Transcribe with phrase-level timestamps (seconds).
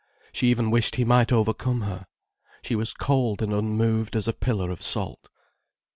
[0.33, 2.07] She even wished he might overcome her.
[2.63, 5.29] She was cold and unmoved as a pillar of salt.